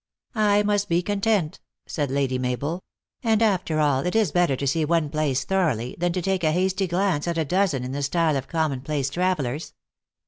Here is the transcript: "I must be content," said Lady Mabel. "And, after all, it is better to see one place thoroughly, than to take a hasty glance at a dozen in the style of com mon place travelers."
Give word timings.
"I 0.33 0.63
must 0.63 0.89
be 0.89 1.03
content," 1.03 1.59
said 1.85 2.09
Lady 2.09 2.39
Mabel. 2.39 2.83
"And, 3.21 3.39
after 3.39 3.79
all, 3.79 3.99
it 4.03 4.15
is 4.15 4.31
better 4.31 4.55
to 4.55 4.65
see 4.65 4.83
one 4.83 5.11
place 5.11 5.43
thoroughly, 5.43 5.95
than 5.99 6.11
to 6.13 6.23
take 6.23 6.43
a 6.43 6.51
hasty 6.51 6.87
glance 6.87 7.27
at 7.27 7.37
a 7.37 7.45
dozen 7.45 7.83
in 7.83 7.91
the 7.91 8.01
style 8.01 8.35
of 8.35 8.47
com 8.47 8.71
mon 8.71 8.81
place 8.81 9.11
travelers." 9.11 9.75